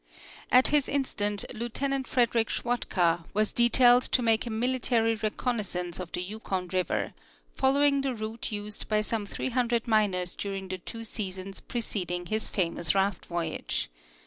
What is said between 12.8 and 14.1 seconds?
raft voyage.